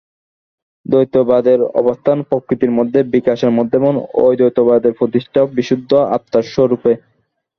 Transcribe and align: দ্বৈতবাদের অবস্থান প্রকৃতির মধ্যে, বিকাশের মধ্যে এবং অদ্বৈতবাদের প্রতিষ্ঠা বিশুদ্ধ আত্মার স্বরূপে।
দ্বৈতবাদের 0.85 1.59
অবস্থান 1.81 2.17
প্রকৃতির 2.21 2.71
মধ্যে, 2.71 2.99
বিকাশের 3.11 3.51
মধ্যে 3.51 3.75
এবং 3.77 3.93
অদ্বৈতবাদের 4.21 4.93
প্রতিষ্ঠা 4.93 5.41
বিশুদ্ধ 5.55 5.91
আত্মার 6.15 6.45
স্বরূপে। 6.53 6.91